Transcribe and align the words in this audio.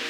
All 0.00 0.06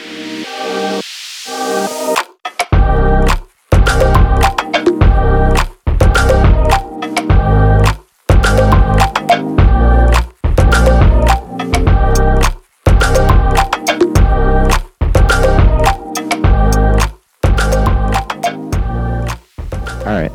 right. 20.06 20.30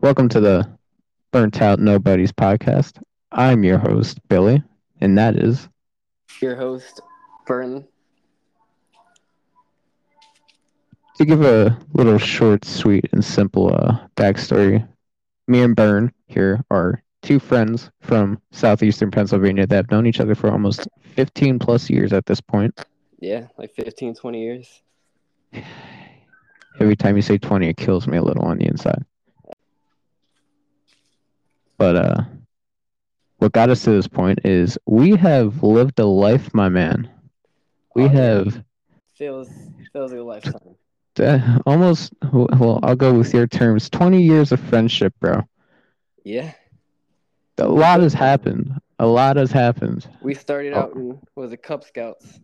Welcome 0.00 0.28
to 0.30 0.40
the 0.40 0.68
Burnt 1.30 1.62
Out 1.62 1.78
Nobody's 1.78 2.32
podcast. 2.32 3.00
I'm 3.30 3.62
your 3.62 3.78
host, 3.78 4.18
Billy, 4.26 4.64
and 5.00 5.16
that 5.16 5.36
is 5.36 5.68
Your 6.40 6.56
host, 6.56 7.00
Burton. 7.46 7.86
To 11.14 11.24
give 11.24 11.42
a 11.42 11.78
little 11.92 12.18
short, 12.18 12.64
sweet, 12.64 13.06
and 13.12 13.24
simple 13.24 13.74
uh, 13.74 13.98
backstory. 14.16 14.86
Me 15.46 15.62
and 15.62 15.76
Byrne 15.76 16.12
here 16.26 16.64
are 16.70 17.02
two 17.22 17.38
friends 17.38 17.90
from 18.00 18.40
southeastern 18.50 19.10
Pennsylvania 19.10 19.66
that 19.66 19.76
have 19.76 19.90
known 19.90 20.06
each 20.06 20.20
other 20.20 20.34
for 20.34 20.50
almost 20.50 20.86
15 21.14 21.58
plus 21.58 21.88
years 21.88 22.12
at 22.12 22.26
this 22.26 22.40
point. 22.40 22.78
Yeah, 23.20 23.46
like 23.58 23.72
15, 23.74 24.14
20 24.14 24.40
years. 24.42 24.82
Every 26.80 26.96
time 26.96 27.14
you 27.16 27.22
say 27.22 27.38
20, 27.38 27.68
it 27.68 27.76
kills 27.76 28.06
me 28.08 28.16
a 28.18 28.22
little 28.22 28.44
on 28.44 28.58
the 28.58 28.66
inside. 28.66 29.04
But 31.78 31.96
uh, 31.96 32.24
what 33.38 33.52
got 33.52 33.70
us 33.70 33.84
to 33.84 33.90
this 33.90 34.08
point 34.08 34.40
is 34.44 34.78
we 34.86 35.10
have 35.16 35.62
lived 35.62 35.98
a 36.00 36.06
life, 36.06 36.52
my 36.52 36.68
man. 36.68 37.08
We 37.94 38.04
Oh, 38.04 38.08
have 38.08 38.64
Feels 39.14 39.48
feels 39.92 40.10
like 40.10 40.20
a 40.20 40.24
lifetime. 40.24 40.74
Uh, 41.20 41.60
almost, 41.66 42.12
well, 42.32 42.80
I'll 42.82 42.96
go 42.96 43.14
with 43.14 43.32
your 43.34 43.46
terms 43.46 43.88
20 43.90 44.22
years 44.22 44.52
of 44.52 44.60
friendship, 44.60 45.14
bro. 45.20 45.42
Yeah. 46.24 46.52
A 47.58 47.68
lot 47.68 48.00
has 48.00 48.14
happened. 48.14 48.72
A 48.98 49.06
lot 49.06 49.36
has 49.36 49.52
happened. 49.52 50.06
We 50.20 50.34
started 50.34 50.72
Oh. 50.72 50.78
out 50.80 50.94
in 50.94 51.18
was 51.36 51.52
it 51.52 51.62
Cub 51.62 51.84
Scouts? 51.84 52.40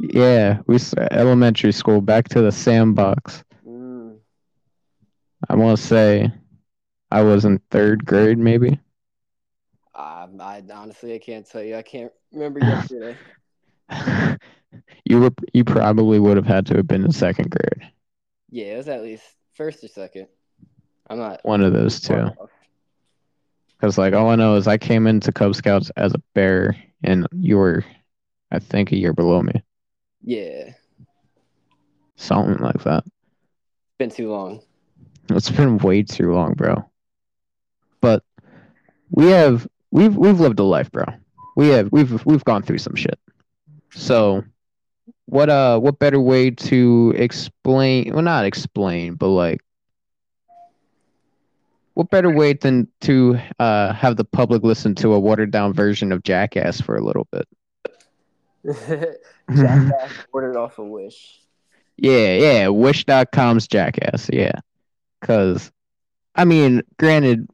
Yeah, 0.00 0.60
we 0.66 0.78
elementary 1.10 1.72
school 1.72 2.00
back 2.00 2.28
to 2.30 2.42
the 2.42 2.50
sandbox. 2.52 3.44
Mm. 3.66 4.16
I 5.48 5.54
want 5.54 5.78
to 5.78 5.82
say 5.82 6.32
I 7.10 7.22
was 7.22 7.44
in 7.44 7.58
third 7.70 8.04
grade, 8.04 8.38
maybe. 8.38 8.80
I, 9.94 10.26
I 10.40 10.62
honestly 10.74 11.14
I 11.14 11.18
can't 11.18 11.48
tell 11.48 11.62
you. 11.62 11.76
I 11.76 11.82
can't 11.82 12.12
remember 12.32 12.58
yesterday. 12.60 13.16
you 15.04 15.20
were 15.20 15.30
you 15.52 15.64
probably 15.64 16.18
would 16.18 16.36
have 16.36 16.46
had 16.46 16.66
to 16.66 16.76
have 16.76 16.86
been 16.86 17.04
in 17.04 17.12
second 17.12 17.50
grade. 17.50 17.90
Yeah, 18.54 18.74
it 18.74 18.76
was 18.76 18.88
at 18.88 19.02
least 19.02 19.24
first 19.54 19.82
or 19.82 19.88
second. 19.88 20.28
I'm 21.10 21.18
not 21.18 21.40
One 21.44 21.62
of 21.62 21.72
those 21.72 22.00
two. 22.00 22.30
Because 23.76 23.98
like 23.98 24.14
all 24.14 24.30
I 24.30 24.36
know 24.36 24.54
is 24.54 24.68
I 24.68 24.78
came 24.78 25.08
into 25.08 25.32
Cub 25.32 25.54
Scouts 25.56 25.90
as 25.96 26.14
a 26.14 26.22
bear, 26.34 26.76
and 27.02 27.26
you 27.32 27.56
were, 27.56 27.84
I 28.52 28.60
think, 28.60 28.92
a 28.92 28.96
year 28.96 29.12
below 29.12 29.42
me, 29.42 29.60
Yeah. 30.22 30.70
something 32.14 32.62
like 32.62 32.82
that. 32.84 33.04
Been 33.98 34.10
too 34.10 34.30
long. 34.30 34.60
It's 35.30 35.50
been 35.50 35.78
way 35.78 36.04
too 36.04 36.32
long, 36.32 36.54
bro. 36.54 36.88
But 38.00 38.22
we 39.10 39.26
have 39.26 39.66
we've 39.90 40.16
we've 40.16 40.38
lived 40.40 40.60
a 40.60 40.64
life, 40.64 40.92
bro. 40.92 41.04
We 41.56 41.68
have 41.68 41.90
we've 41.90 42.24
we've 42.24 42.44
gone 42.44 42.62
through 42.62 42.78
some 42.78 42.94
shit. 42.94 43.18
So 43.90 44.44
what 45.26 45.48
uh 45.50 45.78
what 45.78 45.98
better 45.98 46.20
way 46.20 46.50
to 46.50 47.12
explain 47.16 48.12
well 48.12 48.22
not 48.22 48.44
explain, 48.44 49.14
but 49.14 49.28
like 49.28 49.60
what 51.94 52.10
better 52.10 52.30
way 52.30 52.52
than 52.52 52.88
to 53.02 53.38
uh 53.58 53.92
have 53.92 54.16
the 54.16 54.24
public 54.24 54.62
listen 54.62 54.94
to 54.96 55.12
a 55.12 55.20
watered 55.20 55.50
down 55.50 55.72
version 55.72 56.12
of 56.12 56.22
Jackass 56.22 56.80
for 56.80 56.96
a 56.96 57.04
little 57.04 57.26
bit? 57.32 57.48
Jackass 59.54 60.12
ordered 60.32 60.56
off 60.56 60.78
a 60.78 60.84
wish. 60.84 61.40
Yeah, 61.96 62.34
yeah, 62.34 62.68
wish.com's 62.68 63.68
jackass, 63.68 64.28
yeah. 64.32 64.58
Cause 65.20 65.70
I 66.34 66.44
mean, 66.44 66.82
granted, 66.98 67.48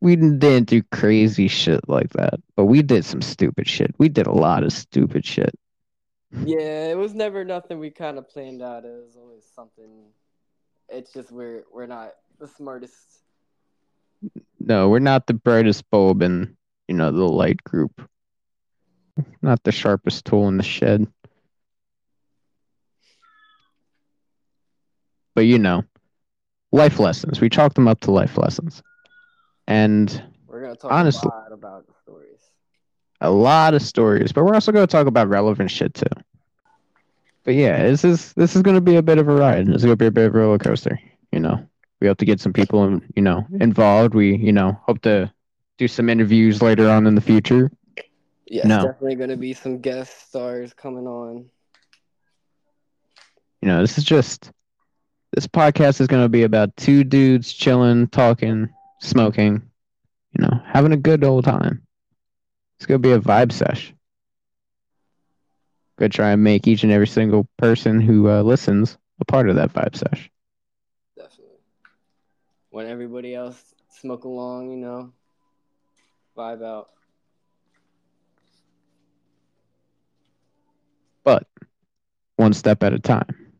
we 0.00 0.16
didn't 0.16 0.64
do 0.64 0.82
crazy 0.92 1.48
shit 1.48 1.88
like 1.88 2.10
that, 2.10 2.34
but 2.54 2.66
we 2.66 2.82
did 2.82 3.04
some 3.04 3.22
stupid 3.22 3.66
shit. 3.66 3.94
We 3.98 4.08
did 4.08 4.26
a 4.26 4.32
lot 4.32 4.62
of 4.62 4.72
stupid 4.72 5.24
shit. 5.24 5.58
Yeah, 6.32 6.90
it 6.90 6.96
was 6.96 7.14
never 7.14 7.44
nothing 7.44 7.78
we 7.78 7.90
kind 7.90 8.18
of 8.18 8.28
planned 8.28 8.62
out. 8.62 8.84
It 8.84 8.92
was 9.04 9.16
always 9.16 9.44
something. 9.44 10.12
It's 10.88 11.12
just 11.12 11.30
we're 11.30 11.64
we're 11.72 11.86
not 11.86 12.12
the 12.38 12.46
smartest. 12.46 13.22
No, 14.60 14.88
we're 14.88 14.98
not 14.98 15.26
the 15.26 15.34
brightest 15.34 15.88
bulb 15.90 16.22
in, 16.22 16.56
you 16.88 16.94
know, 16.94 17.10
the 17.10 17.24
light 17.24 17.62
group. 17.64 18.08
Not 19.42 19.62
the 19.64 19.72
sharpest 19.72 20.24
tool 20.24 20.48
in 20.48 20.56
the 20.56 20.62
shed. 20.62 21.06
But 25.34 25.46
you 25.46 25.58
know, 25.58 25.84
life 26.72 26.98
lessons. 26.98 27.40
We 27.40 27.48
chalked 27.48 27.76
them 27.76 27.88
up 27.88 28.00
to 28.00 28.10
life 28.10 28.36
lessons. 28.36 28.82
And 29.66 30.22
We're 30.46 30.62
gonna 30.62 30.76
talk 30.76 30.92
Honestly. 30.92 31.30
a 31.30 31.34
lot 31.34 31.52
about. 31.52 31.84
A 33.20 33.30
lot 33.30 33.74
of 33.74 33.82
stories, 33.82 34.32
but 34.32 34.44
we're 34.44 34.54
also 34.54 34.72
going 34.72 34.86
to 34.86 34.90
talk 34.90 35.06
about 35.06 35.28
relevant 35.28 35.70
shit 35.70 35.94
too. 35.94 36.06
But 37.44 37.54
yeah, 37.54 37.82
this 37.82 38.04
is 38.04 38.32
this 38.34 38.54
is 38.56 38.62
going 38.62 38.76
to 38.76 38.80
be 38.80 38.96
a 38.96 39.02
bit 39.02 39.18
of 39.18 39.28
a 39.28 39.34
ride. 39.34 39.68
It's 39.68 39.82
going 39.82 39.92
to 39.92 39.96
be 39.96 40.06
a 40.06 40.10
bit 40.10 40.26
of 40.26 40.34
a 40.34 40.38
roller 40.38 40.58
coaster. 40.58 41.00
You 41.32 41.40
know, 41.40 41.66
we 42.00 42.06
hope 42.06 42.18
to 42.18 42.24
get 42.26 42.40
some 42.40 42.52
people, 42.52 42.84
in, 42.84 43.02
you 43.16 43.22
know, 43.22 43.46
involved. 43.60 44.14
We, 44.14 44.36
you 44.36 44.52
know, 44.52 44.78
hope 44.86 45.00
to 45.02 45.32
do 45.78 45.88
some 45.88 46.08
interviews 46.08 46.60
later 46.62 46.88
on 46.90 47.06
in 47.06 47.14
the 47.14 47.20
future. 47.20 47.70
Yeah, 48.46 48.66
No. 48.66 48.76
definitely 48.86 49.16
gonna 49.16 49.36
be 49.36 49.52
some 49.52 49.78
guest 49.80 50.28
stars 50.28 50.72
coming 50.74 51.06
on. 51.06 51.46
You 53.62 53.68
know, 53.68 53.80
this 53.80 53.98
is 53.98 54.04
just 54.04 54.52
this 55.32 55.46
podcast 55.46 56.00
is 56.00 56.06
going 56.06 56.22
to 56.24 56.28
be 56.28 56.44
about 56.44 56.76
two 56.76 57.04
dudes 57.04 57.52
chilling, 57.52 58.06
talking, 58.08 58.68
smoking, 59.00 59.62
you 60.32 60.44
know, 60.44 60.60
having 60.64 60.92
a 60.92 60.96
good 60.96 61.24
old 61.24 61.44
time. 61.44 61.82
It's 62.78 62.86
going 62.86 63.02
to 63.02 63.08
be 63.08 63.12
a 63.12 63.20
vibe 63.20 63.52
sesh. 63.52 63.94
Gonna 65.98 66.08
try 66.10 66.30
and 66.30 66.42
make 66.44 66.66
each 66.66 66.84
and 66.84 66.92
every 66.92 67.06
single 67.08 67.48
person 67.58 68.00
who 68.00 68.28
uh, 68.28 68.42
listens 68.42 68.98
a 69.20 69.24
part 69.24 69.48
of 69.50 69.56
that 69.56 69.72
vibe 69.72 69.96
sesh. 69.96 70.30
Definitely. 71.16 71.58
When 72.70 72.86
everybody 72.86 73.34
else 73.34 73.74
smoke 73.90 74.24
along, 74.24 74.70
you 74.70 74.76
know, 74.76 75.12
vibe 76.36 76.62
out. 76.62 76.90
but 81.24 81.46
one 82.36 82.52
step 82.52 82.82
at 82.82 82.92
a 82.92 82.98
time. 82.98 83.52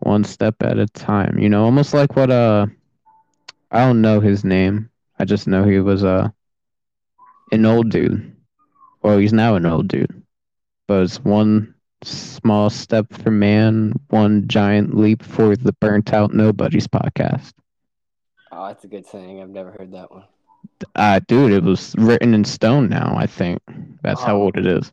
One 0.00 0.24
step 0.24 0.62
at 0.62 0.78
a 0.78 0.86
time. 0.86 1.38
You 1.38 1.48
know, 1.48 1.64
almost 1.64 1.94
like 1.94 2.16
what 2.16 2.30
uh 2.30 2.66
I 3.70 3.80
don't 3.86 4.00
know 4.02 4.20
his 4.20 4.44
name. 4.44 4.90
I 5.18 5.24
just 5.24 5.46
know 5.48 5.64
he 5.64 5.80
was 5.80 6.04
uh 6.04 6.30
an 7.52 7.64
old 7.64 7.90
dude. 7.90 8.34
Well, 9.02 9.18
he's 9.18 9.32
now 9.32 9.54
an 9.54 9.66
old 9.66 9.88
dude. 9.88 10.22
But 10.88 11.02
it's 11.02 11.18
one 11.20 11.74
small 12.02 12.70
step 12.70 13.12
for 13.12 13.30
man, 13.30 13.92
one 14.08 14.46
giant 14.48 14.96
leap 14.96 15.22
for 15.22 15.56
the 15.56 15.72
burnt 15.80 16.12
out 16.12 16.32
nobodies 16.34 16.86
podcast. 16.86 17.52
Oh, 18.52 18.66
that's 18.68 18.84
a 18.84 18.88
good 18.88 19.06
saying. 19.06 19.40
I've 19.40 19.50
never 19.50 19.70
heard 19.72 19.92
that 19.92 20.10
one. 20.10 20.24
Uh 20.94 21.20
dude, 21.26 21.52
it 21.52 21.62
was 21.62 21.94
written 21.96 22.34
in 22.34 22.44
stone 22.44 22.88
now, 22.88 23.14
I 23.16 23.26
think. 23.26 23.60
That's 24.02 24.22
how 24.22 24.36
Oh. 24.36 24.42
old 24.42 24.56
it 24.56 24.66
is. 24.66 24.92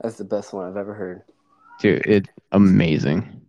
That's 0.00 0.16
the 0.16 0.24
best 0.24 0.52
one 0.52 0.66
I've 0.68 0.76
ever 0.76 0.94
heard. 0.94 1.22
Dude, 1.80 2.06
it's 2.06 2.28
amazing. 2.52 3.42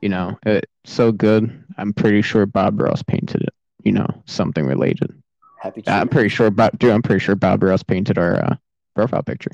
You 0.00 0.08
know, 0.08 0.38
it's 0.44 0.66
so 0.84 1.12
good. 1.12 1.64
I'm 1.78 1.92
pretty 1.92 2.22
sure 2.22 2.44
Bob 2.46 2.80
Ross 2.80 3.02
painted 3.02 3.42
it. 3.42 3.54
You 3.84 3.92
know, 3.92 4.22
something 4.26 4.64
related. 4.66 5.21
Happy 5.62 5.80
I'm 5.86 6.08
pretty 6.08 6.28
sure, 6.28 6.50
Bob, 6.50 6.76
dude. 6.80 6.90
I'm 6.90 7.02
pretty 7.02 7.20
sure 7.20 7.36
Bob 7.36 7.62
Ross 7.62 7.84
painted 7.84 8.18
our 8.18 8.34
uh, 8.44 8.56
profile 8.96 9.22
picture. 9.22 9.52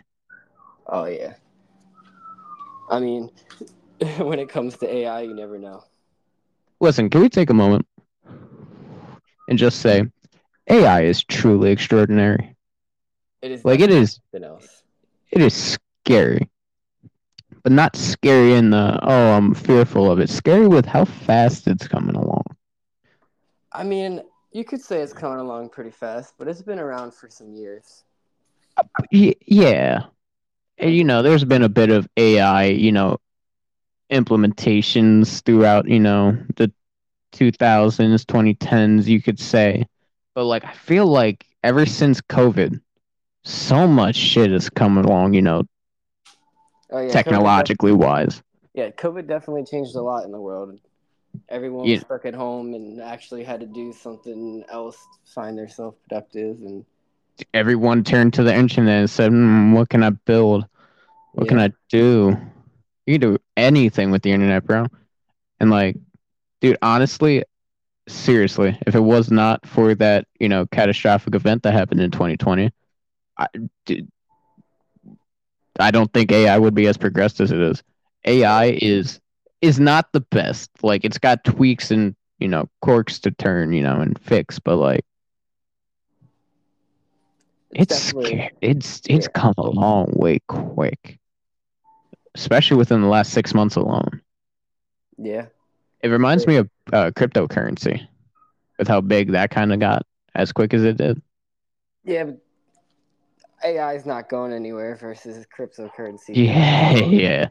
Oh 0.86 1.04
yeah. 1.04 1.34
I 2.88 2.98
mean, 2.98 3.28
when 4.16 4.38
it 4.38 4.48
comes 4.48 4.78
to 4.78 4.90
AI, 4.90 5.20
you 5.20 5.34
never 5.34 5.58
know. 5.58 5.84
Listen, 6.80 7.10
can 7.10 7.20
we 7.20 7.28
take 7.28 7.50
a 7.50 7.54
moment 7.54 7.86
and 9.50 9.58
just 9.58 9.80
say, 9.80 10.06
AI 10.70 11.02
is 11.02 11.22
truly 11.24 11.72
extraordinary. 11.72 12.56
It 13.42 13.50
is 13.50 13.62
Like 13.66 13.80
it 13.80 13.90
is. 13.90 14.18
Else. 14.42 14.82
It 15.30 15.42
is 15.42 15.52
scary, 16.06 16.48
but 17.62 17.72
not 17.72 17.96
scary 17.96 18.54
in 18.54 18.70
the 18.70 18.98
oh, 19.02 19.32
I'm 19.32 19.52
fearful 19.52 20.10
of 20.10 20.20
it. 20.20 20.30
Scary 20.30 20.68
with 20.68 20.86
how 20.86 21.04
fast 21.04 21.66
it's 21.68 21.86
coming 21.86 22.16
along. 22.16 22.44
I 23.70 23.84
mean, 23.84 24.22
you 24.52 24.64
could 24.64 24.80
say 24.80 25.00
it's 25.02 25.12
coming 25.12 25.38
along 25.38 25.70
pretty 25.70 25.90
fast, 25.90 26.34
but 26.38 26.48
it's 26.48 26.62
been 26.62 26.78
around 26.78 27.14
for 27.14 27.28
some 27.28 27.54
years. 27.54 28.04
Y- 29.12 29.34
yeah, 29.46 30.04
you 30.78 31.04
know, 31.04 31.22
there's 31.22 31.44
been 31.44 31.62
a 31.62 31.68
bit 31.68 31.90
of 31.90 32.08
AI, 32.16 32.64
you 32.66 32.92
know, 32.92 33.18
implementations 34.12 35.42
throughout, 35.44 35.88
you 35.88 36.00
know, 36.00 36.36
the 36.56 36.72
2000s, 37.32 38.24
2010s, 38.24 39.08
you 39.08 39.22
could 39.22 39.38
say. 39.38 39.86
But 40.34 40.44
like, 40.44 40.64
I 40.64 40.72
feel 40.72 41.06
like 41.06 41.46
ever 41.64 41.86
since 41.86 42.20
COVID, 42.22 42.80
so 43.44 43.86
much 43.88 44.16
shit 44.16 44.50
has 44.50 44.70
come 44.70 44.98
along, 44.98 45.34
you 45.34 45.42
know, 45.42 45.64
Oh 46.90 47.00
yeah, 47.00 47.16
COVID 47.16 47.52
technologically 47.52 47.92
wise. 47.92 48.42
yeah, 48.74 48.90
COVID 48.90 49.26
definitely 49.26 49.64
changed 49.64 49.94
a 49.96 50.02
lot 50.02 50.24
in 50.24 50.32
the 50.32 50.40
world. 50.40 50.78
Everyone 51.48 51.88
was 51.88 51.98
Yeah. 51.98 52.00
stuck 52.00 52.24
at 52.24 52.34
home 52.34 52.74
and 52.74 53.00
actually 53.00 53.44
had 53.44 53.60
to 53.60 53.66
do 53.66 53.92
something 53.92 54.64
else 54.68 54.96
to 54.96 55.32
find 55.32 55.58
themselves 55.58 55.96
productive 56.08 56.60
and 56.60 56.84
Everyone 57.54 58.04
turned 58.04 58.34
to 58.34 58.42
the 58.42 58.54
internet 58.54 59.00
and 59.00 59.10
said, 59.10 59.30
hmm, 59.30 59.72
"What 59.72 59.88
can 59.88 60.02
I 60.02 60.10
build? 60.10 60.66
What 61.32 61.48
can. 61.48 61.58
I 61.58 61.70
do?" 61.88 62.36
You 63.06 63.18
can 63.18 63.20
do 63.20 63.38
anything 63.56 64.10
with 64.10 64.22
the 64.22 64.32
internet, 64.32 64.64
bro. 64.66 64.86
And 65.60 65.70
like, 65.70 65.96
dude, 66.60 66.76
honestly, 66.82 67.44
seriously, 68.08 68.78
if 68.86 68.94
it 68.94 69.00
was 69.00 69.30
not 69.30 69.66
for 69.66 69.94
that, 69.96 70.26
you 70.40 70.48
know, 70.48 70.66
catastrophic 70.66 71.34
event 71.34 71.62
that 71.62 71.72
happened 71.72 72.00
in 72.00 72.10
2020, 72.10 72.70
I, 73.38 73.46
dude, 73.86 74.08
I 75.78 75.90
don't 75.90 76.12
think 76.12 76.30
AI 76.32 76.58
would 76.58 76.74
be 76.74 76.86
as 76.86 76.96
progressed 76.96 77.40
as 77.40 77.50
it 77.52 77.60
is. 77.60 77.82
AI 78.24 78.66
is 78.80 79.20
is 79.60 79.80
not 79.80 80.12
the 80.12 80.20
best. 80.20 80.70
Like, 80.82 81.04
it's 81.04 81.18
got 81.18 81.44
tweaks 81.44 81.90
and 81.90 82.14
you 82.38 82.48
know 82.48 82.68
quirks 82.82 83.18
to 83.20 83.30
turn, 83.30 83.72
you 83.72 83.82
know, 83.82 84.00
and 84.00 84.18
fix, 84.20 84.58
but 84.58 84.76
like, 84.76 85.04
it's 87.70 88.12
it's 88.60 89.02
it's 89.08 89.26
yeah. 89.26 89.32
come 89.34 89.54
a 89.58 89.68
long 89.68 90.12
way 90.14 90.40
quick, 90.48 91.18
especially 92.34 92.76
within 92.76 93.02
the 93.02 93.08
last 93.08 93.32
six 93.32 93.54
months 93.54 93.76
alone. 93.76 94.22
yeah. 95.16 95.46
It 96.00 96.08
reminds 96.08 96.46
me 96.46 96.54
of 96.56 96.70
uh, 96.92 97.10
cryptocurrency, 97.10 98.06
with 98.78 98.86
how 98.86 99.00
big 99.00 99.32
that 99.32 99.50
kind 99.50 99.72
of 99.72 99.80
got 99.80 100.06
as 100.36 100.52
quick 100.52 100.72
as 100.72 100.84
it 100.84 100.96
did. 100.96 101.20
Yeah, 102.04 102.24
but 102.24 102.38
AI 103.64 103.94
is 103.94 104.06
not 104.06 104.28
going 104.28 104.52
anywhere 104.52 104.94
versus 104.94 105.44
cryptocurrency. 105.46 106.36
Yeah, 106.36 106.94
yeah. 106.94 107.48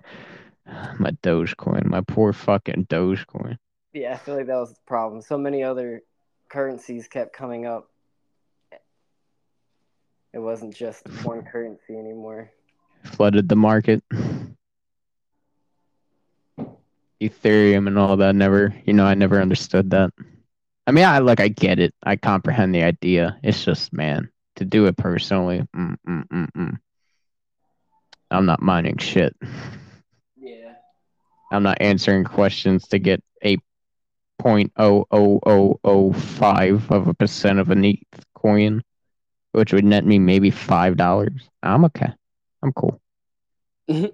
My 1.00 1.12
Dogecoin, 1.24 1.86
my 1.86 2.02
poor 2.02 2.34
fucking 2.34 2.88
Dogecoin. 2.90 3.58
Yeah, 3.94 4.14
I 4.14 4.18
feel 4.18 4.36
like 4.36 4.48
that 4.48 4.58
was 4.58 4.74
the 4.74 4.80
problem. 4.86 5.22
So 5.22 5.38
many 5.38 5.64
other 5.64 6.02
currencies 6.50 7.08
kept 7.08 7.34
coming 7.34 7.66
up. 7.66 7.90
It 10.34 10.40
wasn't 10.40 10.76
just 10.76 11.08
one 11.24 11.44
currency 11.52 11.98
anymore. 11.98 12.52
Flooded 13.04 13.48
the 13.50 13.56
market. 13.56 14.04
Ethereum 17.22 17.88
and 17.88 17.98
all 17.98 18.18
that 18.18 18.36
never, 18.36 18.76
you 18.86 18.94
know, 18.94 19.06
I 19.06 19.16
never 19.16 19.42
understood 19.42 19.90
that. 19.92 20.12
I 20.86 20.92
mean, 20.92 21.06
I 21.06 21.20
like, 21.20 21.40
I 21.40 21.48
get 21.48 21.80
it. 21.80 21.94
I 22.04 22.16
comprehend 22.16 22.76
the 22.76 22.84
idea. 22.84 23.40
It's 23.44 23.64
just, 23.64 23.92
man, 23.92 24.30
to 24.58 24.66
do 24.66 24.86
it 24.86 24.98
personally, 24.98 25.66
mm, 25.76 25.96
mm, 26.08 26.28
mm, 26.28 26.52
mm. 26.52 26.80
I'm 28.30 28.46
not 28.46 28.62
mining 28.62 28.98
shit. 28.98 29.36
I'm 31.52 31.64
not 31.64 31.78
answering 31.82 32.24
questions 32.24 32.88
to 32.90 33.00
get 33.00 33.24
a 33.44 33.58
point 34.40 34.72
oh 34.78 35.06
oh 35.12 35.40
oh 35.46 35.80
oh 35.84 36.14
five 36.14 36.90
of 36.92 37.08
a 37.08 37.14
percent 37.14 37.60
of 37.60 37.70
an 37.70 37.84
ETH 37.86 37.98
coin, 38.36 38.84
which 39.52 39.74
would 39.74 39.86
net 39.86 40.06
me 40.06 40.20
maybe 40.20 40.52
five 40.52 40.98
dollars. 40.98 41.50
I'm 41.64 41.86
okay. 41.86 42.12
I'm 42.64 42.74
cool. 42.74 43.00
Mhm. 43.90 44.12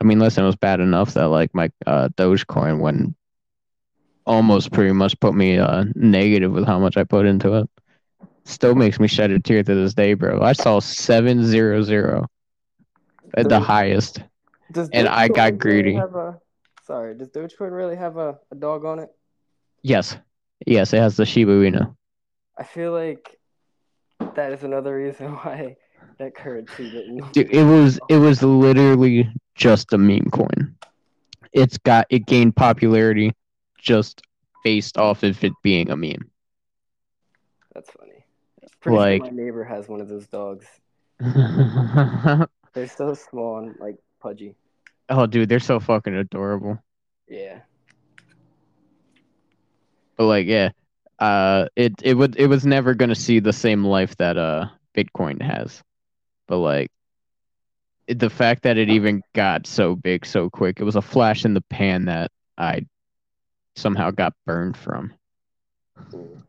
I 0.00 0.04
mean, 0.04 0.18
listen, 0.18 0.42
it 0.42 0.46
was 0.46 0.56
bad 0.56 0.80
enough 0.80 1.14
that 1.14 1.28
like 1.28 1.54
my 1.54 1.70
uh, 1.86 2.08
Dogecoin 2.16 2.80
went 2.80 3.14
almost 4.26 4.72
pretty 4.72 4.92
much 4.92 5.18
put 5.20 5.34
me 5.34 5.58
uh, 5.58 5.84
negative 5.94 6.52
with 6.52 6.66
how 6.66 6.78
much 6.78 6.96
I 6.96 7.04
put 7.04 7.26
into 7.26 7.54
it. 7.54 7.70
Still 8.44 8.74
makes 8.74 8.98
me 8.98 9.08
shed 9.08 9.30
a 9.30 9.38
tear 9.38 9.62
to 9.62 9.74
this 9.74 9.94
day, 9.94 10.14
bro. 10.14 10.42
I 10.42 10.52
saw 10.52 10.80
seven 10.80 11.44
zero 11.44 11.82
zero 11.82 12.26
at 13.36 13.48
the 13.48 13.60
highest. 13.60 14.20
Does 14.72 14.88
And 14.92 15.08
I 15.08 15.28
got 15.28 15.58
greedy. 15.58 15.94
have 15.94 16.14
a- 16.14 16.38
sorry, 16.86 17.16
does 17.16 17.28
Dogecoin 17.30 17.72
really 17.72 17.96
have 17.96 18.16
a, 18.16 18.38
a 18.50 18.54
dog 18.54 18.84
on 18.84 18.98
it? 18.98 19.08
Yes, 19.82 20.16
yes, 20.66 20.92
it 20.92 20.98
has 20.98 21.16
the 21.16 21.26
Shiba 21.26 21.52
Inu. 21.52 21.94
I 22.58 22.62
feel 22.62 22.92
like 22.92 23.38
that 24.34 24.52
is 24.52 24.62
another 24.62 24.96
reason 24.96 25.32
why 25.36 25.76
that 26.18 26.34
currency 26.34 26.90
didn't. 26.90 27.32
Dude, 27.32 27.50
it 27.52 27.64
was 27.74 27.98
it 28.08 28.16
was 28.18 28.42
literally 28.42 29.28
just 29.54 29.92
a 29.92 29.98
meme 29.98 30.30
coin. 30.32 30.74
It's 31.52 31.78
got 31.78 32.06
it 32.10 32.26
gained 32.26 32.56
popularity 32.56 33.32
just 33.78 34.22
based 34.64 34.96
off 34.96 35.22
of 35.22 35.42
it 35.44 35.52
being 35.62 35.90
a 35.90 35.96
meme. 35.96 36.30
That's 37.74 37.90
funny. 37.90 38.24
Pretty 38.80 38.96
Like- 38.96 39.22
sure 39.24 39.32
my 39.32 39.42
neighbor 39.42 39.64
has 39.64 39.88
one 39.88 40.00
of 40.00 40.08
those 40.08 40.26
dogs. 40.26 40.66
They're 41.20 42.88
so 42.88 43.14
small 43.14 43.58
and 43.58 43.76
like 43.78 43.96
pudgy. 44.24 44.56
dude, 45.28 45.48
they're 45.48 45.60
so 45.60 45.78
fucking 45.78 46.14
adorable. 46.14 46.82
Yeah. 47.28 47.60
But 50.16 50.24
like, 50.24 50.46
yeah, 50.46 50.70
uh, 51.18 51.66
it 51.76 51.92
it 52.02 52.14
would 52.14 52.36
it 52.36 52.46
was 52.46 52.64
never 52.64 52.94
gonna 52.94 53.14
see 53.14 53.40
the 53.40 53.52
same 53.52 53.84
life 53.84 54.16
that 54.16 54.36
uh 54.38 54.68
Bitcoin 54.96 55.42
has. 55.42 55.82
But 56.48 56.58
like, 56.58 56.90
it- 58.06 58.18
the 58.18 58.30
fact 58.30 58.62
that 58.62 58.78
it 58.78 58.88
even 58.88 59.22
got 59.34 59.66
so 59.66 59.94
big 59.94 60.24
so 60.24 60.48
quick, 60.48 60.80
it 60.80 60.84
was 60.84 60.96
a 60.96 61.02
flash 61.02 61.44
in 61.44 61.54
the 61.54 61.60
pan 61.62 62.06
that 62.06 62.30
I 62.56 62.86
somehow 63.76 64.10
got 64.10 64.32
burned 64.46 64.76
from. 64.76 65.12
Mm. 66.12 66.42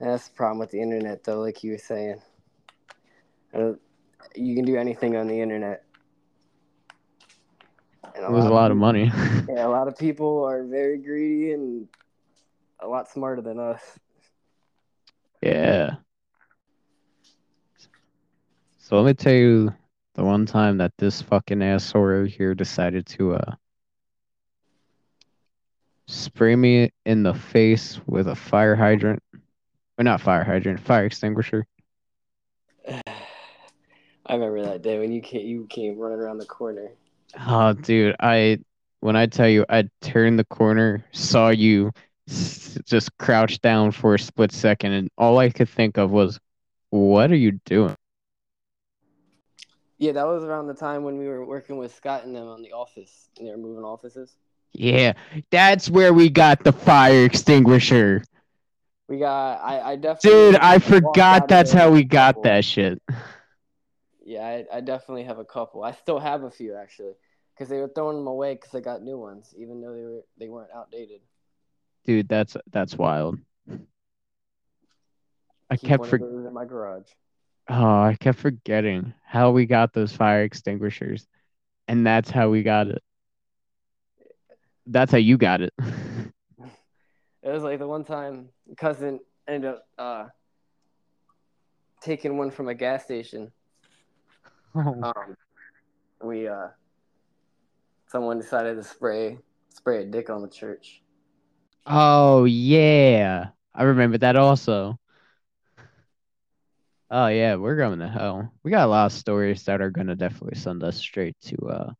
That's 0.00 0.28
the 0.28 0.34
problem 0.34 0.58
with 0.58 0.70
the 0.70 0.80
internet, 0.80 1.24
though. 1.24 1.40
Like 1.40 1.62
you 1.64 1.72
were 1.72 1.78
saying, 1.78 2.20
uh, 3.54 3.72
you 4.34 4.54
can 4.54 4.64
do 4.64 4.76
anything 4.76 5.16
on 5.16 5.26
the 5.26 5.40
internet. 5.40 5.85
It 8.16 8.30
was 8.30 8.44
a 8.46 8.50
lot 8.52 8.70
of 8.70 8.76
money. 8.76 9.10
Yeah, 9.48 9.66
a 9.66 9.68
lot 9.68 9.88
of 9.88 9.96
people 9.96 10.44
are 10.44 10.64
very 10.64 10.98
greedy 10.98 11.52
and 11.52 11.88
a 12.80 12.86
lot 12.88 13.08
smarter 13.08 13.40
than 13.42 13.58
us. 13.58 13.98
Yeah. 15.42 15.96
So 18.78 18.96
let 19.00 19.06
me 19.06 19.14
tell 19.14 19.32
you 19.34 19.72
the 20.14 20.24
one 20.24 20.46
time 20.46 20.78
that 20.78 20.92
this 20.98 21.20
fucking 21.22 21.62
asshole 21.62 22.24
here 22.24 22.54
decided 22.54 23.06
to 23.06 23.34
uh 23.34 23.54
spray 26.08 26.54
me 26.56 26.90
in 27.04 27.22
the 27.22 27.34
face 27.34 28.00
with 28.06 28.26
a 28.28 28.34
fire 28.34 28.74
hydrant. 28.76 29.22
Or 29.98 30.04
not 30.04 30.20
fire 30.20 30.44
hydrant, 30.44 30.80
fire 30.80 31.04
extinguisher. 31.06 31.66
I 34.26 34.34
remember 34.34 34.62
that 34.62 34.82
day 34.82 34.98
when 34.98 35.12
you 35.12 35.20
came, 35.20 35.46
you 35.46 35.66
came 35.68 35.98
running 35.98 36.18
around 36.18 36.38
the 36.38 36.46
corner. 36.46 36.90
Oh 37.38 37.72
dude, 37.74 38.16
I 38.20 38.58
when 39.00 39.16
I 39.16 39.26
tell 39.26 39.48
you 39.48 39.64
I 39.68 39.88
turned 40.00 40.38
the 40.38 40.44
corner, 40.44 41.04
saw 41.12 41.50
you 41.50 41.92
s- 42.28 42.78
just 42.84 43.16
crouched 43.18 43.62
down 43.62 43.92
for 43.92 44.14
a 44.14 44.18
split 44.18 44.52
second 44.52 44.92
and 44.92 45.08
all 45.18 45.38
I 45.38 45.50
could 45.50 45.68
think 45.68 45.98
of 45.98 46.10
was 46.10 46.38
what 46.90 47.30
are 47.30 47.36
you 47.36 47.60
doing? 47.64 47.94
Yeah, 49.98 50.12
that 50.12 50.26
was 50.26 50.44
around 50.44 50.66
the 50.66 50.74
time 50.74 51.04
when 51.04 51.18
we 51.18 51.26
were 51.26 51.44
working 51.44 51.78
with 51.78 51.94
Scott 51.94 52.24
and 52.24 52.34
them 52.36 52.46
on 52.48 52.62
the 52.62 52.72
office, 52.72 53.30
and 53.38 53.46
they 53.46 53.50
were 53.50 53.56
moving 53.56 53.84
offices. 53.84 54.36
Yeah, 54.74 55.14
that's 55.50 55.88
where 55.88 56.12
we 56.12 56.28
got 56.28 56.62
the 56.64 56.72
fire 56.72 57.24
extinguisher. 57.24 58.22
We 59.08 59.18
got, 59.18 59.60
I, 59.62 59.92
I 59.92 59.96
definitely. 59.96 60.30
Dude, 60.52 60.56
I 60.56 60.78
forgot 60.78 61.48
that's 61.48 61.72
how 61.72 61.90
we 61.90 62.04
got 62.04 62.42
that 62.42 62.64
shit. 62.64 63.00
Yeah, 64.24 64.44
I, 64.44 64.78
I 64.78 64.80
definitely 64.80 65.24
have 65.24 65.38
a 65.38 65.44
couple. 65.44 65.82
I 65.84 65.92
still 65.92 66.18
have 66.18 66.42
a 66.42 66.50
few 66.50 66.74
actually, 66.74 67.12
because 67.56 67.70
they 67.70 67.80
were 67.80 67.88
throwing 67.88 68.18
them 68.18 68.28
away 68.28 68.54
because 68.54 68.74
I 68.74 68.80
got 68.80 69.02
new 69.02 69.18
ones, 69.18 69.54
even 69.58 69.80
though 69.80 69.94
they 69.94 70.04
were 70.04 70.24
they 70.38 70.48
weren't 70.48 70.70
outdated. 70.74 71.22
Dude, 72.04 72.28
that's 72.28 72.56
that's 72.70 72.96
wild. 72.96 73.38
I 75.70 75.76
Keep 75.76 75.96
kept 75.96 75.98
one 75.98 76.10
for 76.10 76.20
in 76.20 76.52
my 76.52 76.64
garage. 76.64 77.10
oh, 77.68 78.00
I 78.02 78.16
kept 78.18 78.38
forgetting 78.38 79.14
how 79.24 79.50
we 79.50 79.66
got 79.66 79.92
those 79.92 80.12
fire 80.12 80.42
extinguishers. 80.42 81.26
And 81.88 82.06
that's 82.06 82.30
how 82.30 82.50
we 82.50 82.62
got 82.62 82.88
it. 82.88 83.02
That's 84.86 85.12
how 85.12 85.18
you 85.18 85.36
got 85.38 85.60
it. 85.62 85.72
It 87.42 87.50
was 87.50 87.62
like 87.62 87.78
the 87.78 87.86
one 87.86 88.04
time 88.04 88.50
cousin 88.76 89.20
ended 89.46 89.70
up 89.70 89.86
uh, 89.98 90.26
taking 92.00 92.36
one 92.36 92.50
from 92.50 92.68
a 92.68 92.74
gas 92.74 93.04
station. 93.04 93.52
Um, 95.02 95.36
we 96.22 96.48
uh, 96.48 96.68
someone 98.16 98.38
decided 98.38 98.76
to 98.76 98.82
spray 98.82 99.38
spray 99.68 100.02
a 100.02 100.06
dick 100.06 100.30
on 100.30 100.40
the 100.40 100.48
church. 100.48 101.02
oh 101.84 102.44
yeah. 102.44 103.48
I 103.74 103.82
remember 103.82 104.16
that 104.18 104.36
also. 104.36 104.98
Oh 107.10 107.26
yeah, 107.26 107.56
we're 107.56 107.76
going 107.76 107.98
to 107.98 108.08
hell. 108.08 108.50
We 108.62 108.70
got 108.70 108.86
a 108.86 108.90
lot 108.90 109.04
of 109.04 109.12
stories 109.12 109.64
that 109.64 109.82
are 109.82 109.90
gonna 109.90 110.16
definitely 110.16 110.58
send 110.58 110.82
us 110.82 110.96
straight 110.96 111.36
to 111.42 111.56
uh 111.68 111.92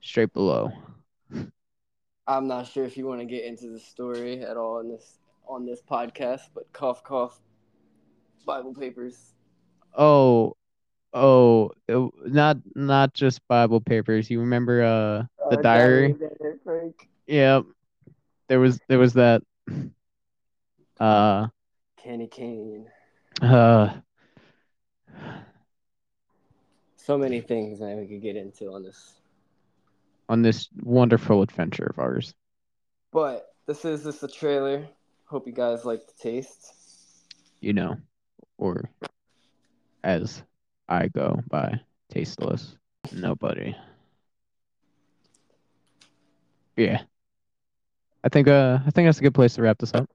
straight 0.00 0.32
below. 0.32 0.72
I'm 2.26 2.48
not 2.48 2.66
sure 2.66 2.86
if 2.86 2.96
you 2.96 3.06
want 3.06 3.20
to 3.20 3.26
get 3.26 3.44
into 3.44 3.68
the 3.68 3.78
story 3.78 4.42
at 4.42 4.56
all 4.56 4.80
in 4.80 4.88
this 4.88 5.18
on 5.46 5.66
this 5.66 5.82
podcast, 5.82 6.48
but 6.54 6.72
cough 6.72 7.04
cough 7.04 7.38
Bible 8.46 8.72
papers. 8.72 9.34
Oh, 9.94 10.56
oh, 11.12 11.70
it, 11.88 12.10
not 12.26 12.58
not 12.74 13.14
just 13.14 13.46
Bible 13.48 13.80
papers. 13.80 14.30
You 14.30 14.40
remember 14.40 14.82
uh 14.82 15.24
the 15.48 15.56
Uh, 15.56 15.62
diary? 15.62 16.14
Diary 16.22 17.38
of 17.38 17.66
There 18.48 18.60
was 18.60 18.80
there 18.88 18.98
was 18.98 19.14
that 19.14 19.42
uh 21.00 21.48
Candy 21.96 22.26
cane. 22.26 22.90
uh 23.42 24.00
So 26.96 27.16
many 27.18 27.40
things 27.40 27.78
that 27.80 27.96
we 27.96 28.06
could 28.06 28.22
get 28.22 28.36
into 28.36 28.72
on 28.72 28.82
this. 28.82 29.20
on 30.28 30.42
this 30.42 30.68
wonderful 30.82 31.42
adventure 31.42 31.86
of 31.86 31.98
ours. 31.98 32.34
But 33.12 33.54
this 33.66 33.84
is 33.84 34.04
just 34.04 34.22
a 34.22 34.28
trailer. 34.28 34.88
Hope 35.26 35.46
you 35.46 35.52
guys 35.52 35.84
like 35.84 36.06
the 36.06 36.12
taste. 36.20 36.72
You 37.60 37.72
know, 37.72 37.96
or 38.58 38.90
as 40.04 40.42
I 40.90 41.08
go 41.08 41.40
by 41.48 41.80
tasteless. 42.10 42.76
Nobody. 43.12 43.74
Yeah. 46.76 47.02
I 48.24 48.28
think 48.28 48.48
uh 48.48 48.78
I 48.86 48.90
think 48.90 49.06
that's 49.06 49.18
a 49.18 49.22
good 49.22 49.34
place 49.34 49.54
to 49.54 49.62
wrap 49.62 49.78
this 49.78 49.94
up. 49.94 50.10